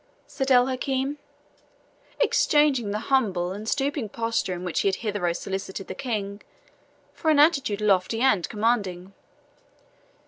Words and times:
said 0.25 0.49
El 0.49 0.65
Hakim, 0.65 1.19
exchanging 2.19 2.89
the 2.89 2.97
humble 3.13 3.51
and 3.51 3.69
stooping 3.69 4.09
posture 4.09 4.55
in 4.55 4.63
which 4.63 4.79
he 4.79 4.87
had 4.87 4.95
hitherto 5.05 5.31
solicited 5.35 5.85
the 5.87 5.93
King, 5.93 6.41
for 7.13 7.29
an 7.29 7.37
attitude 7.37 7.81
lofty 7.81 8.19
and 8.19 8.49
commanding. 8.49 9.13